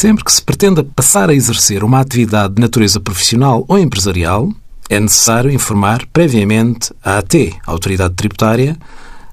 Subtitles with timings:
[0.00, 4.50] Sempre que se pretenda passar a exercer uma atividade de natureza profissional ou empresarial,
[4.88, 7.34] é necessário informar previamente a AT,
[7.66, 8.78] a Autoridade Tributária,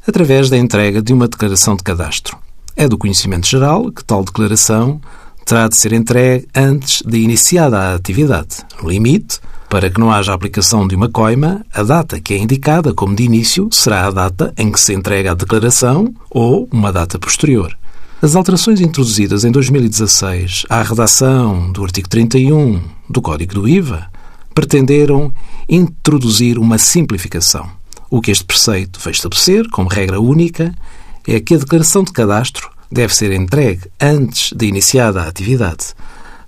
[0.05, 2.37] através da entrega de uma declaração de cadastro.
[2.75, 4.99] É do conhecimento geral que tal declaração
[5.45, 8.57] terá de ser entregue antes de iniciada a atividade.
[8.83, 9.39] No limite,
[9.69, 13.23] para que não haja aplicação de uma coima, a data que é indicada como de
[13.23, 17.76] início será a data em que se entrega a declaração ou uma data posterior.
[18.19, 24.07] As alterações introduzidas em 2016 à redação do artigo 31 do Código do IVA
[24.55, 25.31] pretenderam
[25.69, 27.69] introduzir uma simplificação.
[28.09, 30.73] O que este preceito vai estabelecer, como regra única,
[31.27, 35.93] é que a declaração de cadastro deve ser entregue antes de iniciada a atividade.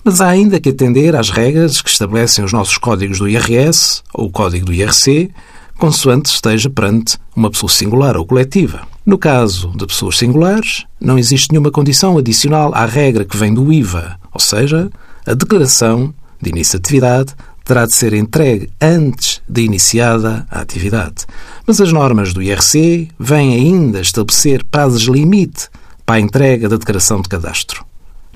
[0.04, 4.26] Mas há ainda que atender às regras que estabelecem os nossos códigos do IRS ou
[4.26, 5.30] o código do IRC,
[5.78, 8.88] consoante esteja perante uma pessoa singular ou coletiva.
[9.10, 13.74] No caso de pessoas singulares, não existe nenhuma condição adicional à regra que vem do
[13.74, 14.88] IVA, ou seja,
[15.26, 17.34] a declaração de início de atividade
[17.66, 21.26] terá de ser entregue antes de iniciada a atividade.
[21.66, 25.70] Mas as normas do IRC vêm ainda estabelecer prazos limite
[26.06, 27.89] para a entrega da declaração de cadastro.